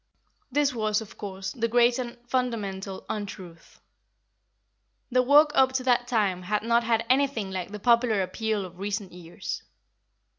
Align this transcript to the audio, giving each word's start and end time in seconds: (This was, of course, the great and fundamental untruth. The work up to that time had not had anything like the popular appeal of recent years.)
(This 0.51 0.73
was, 0.73 0.99
of 0.99 1.15
course, 1.15 1.51
the 1.51 1.67
great 1.67 1.99
and 1.99 2.17
fundamental 2.27 3.05
untruth. 3.07 3.79
The 5.11 5.21
work 5.21 5.51
up 5.53 5.73
to 5.73 5.83
that 5.83 6.07
time 6.07 6.41
had 6.41 6.63
not 6.63 6.83
had 6.83 7.05
anything 7.07 7.51
like 7.51 7.69
the 7.71 7.77
popular 7.79 8.23
appeal 8.23 8.65
of 8.65 8.79
recent 8.79 9.11
years.) 9.13 9.61